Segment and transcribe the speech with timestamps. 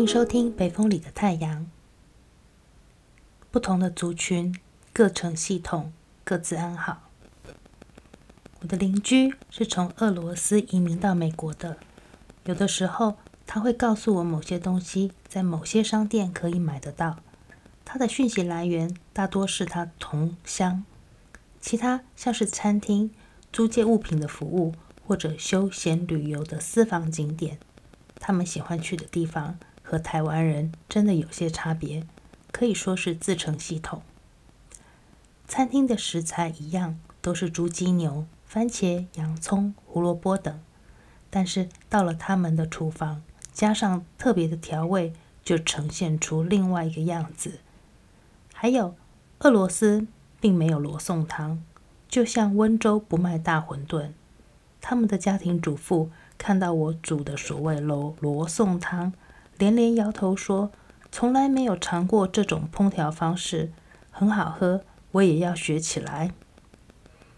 [0.00, 1.60] 迎收听《北风里的太阳》。
[3.50, 4.58] 不同的族群
[4.94, 5.92] 各成系统，
[6.24, 7.10] 各自安好。
[8.60, 11.76] 我的邻居是从俄罗斯移民到美国的。
[12.44, 17.18] 有的时候，他会告诉我某些东西在某些商店可以买得到。
[17.84, 20.82] 他的讯息来源大多是他同乡，
[21.60, 23.10] 其他像是餐厅、
[23.52, 24.74] 租借物品的服务
[25.06, 27.58] 或者休闲旅游的私房景点，
[28.18, 29.58] 他们喜欢去的地方
[29.90, 32.06] 和台湾人真的有些差别，
[32.52, 34.02] 可以说是自成系统。
[35.48, 40.60] 餐厅的食材一样，都是猪、鸡、牛、番茄、洋葱、胡萝卜等，
[41.28, 47.58] 但是到了他们的厨房，加上特别的调味，就呈现出另外一个样子。
[48.54, 48.94] 还有，
[49.40, 50.06] 俄罗斯
[50.38, 51.64] 并没有罗宋汤，
[52.08, 54.12] 就像温州不卖大馄饨。
[54.80, 59.12] 他们的家庭主妇看到我煮的所谓罗罗宋汤，
[59.60, 60.72] 连连摇头说
[61.12, 63.70] ：“从来没有尝过这种烹调方式，
[64.10, 64.80] 很好喝，
[65.12, 66.32] 我也要学起来。”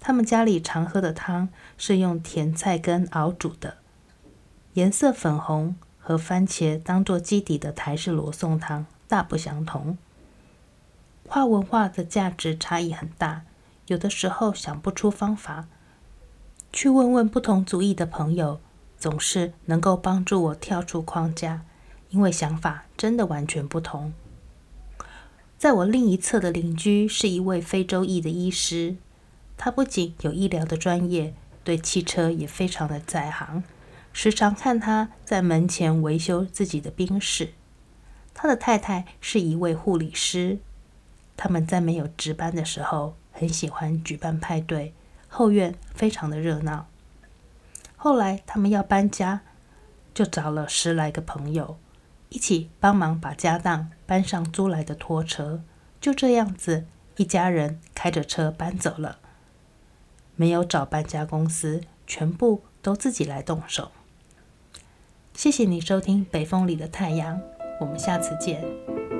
[0.00, 3.76] 他们家里常喝的汤是用甜菜根熬煮的，
[4.72, 9.98] 颜色粉红，和番茄当做基底的台式罗宋汤大不相同。
[11.28, 13.42] 跨文化的价值差异很大，
[13.88, 15.66] 有的时候想不出方法，
[16.72, 18.58] 去问问不同族裔的朋友，
[18.96, 21.65] 总是能够帮助我跳出框架，
[22.10, 24.12] 因为想法真的完全不同。
[25.58, 28.96] 在我另一侧的邻居是一位非洲裔的医师，
[29.56, 31.34] 他不仅有医疗的专业，
[31.64, 33.64] 对汽车也非常的在行，
[34.12, 37.54] 时常看他在门前维修自己的宾士。
[38.34, 40.58] 他的太太是一位护理师。
[41.38, 44.94] 他们在没有值班的时候，很喜欢举办派对，
[45.28, 46.86] 后院非常的热闹。
[47.96, 49.40] 后来他们要搬家，
[50.14, 51.78] 就找了十来个朋友，
[52.28, 55.62] 一起帮忙把家当搬上租来的拖车。
[56.00, 59.18] 就这样子，一家人开着车搬走了，
[60.34, 63.90] 没有找搬家公司，全部都自己来动手。
[65.34, 67.38] 谢谢你收听《北风里的太阳》，
[67.80, 69.15] 我们下次见。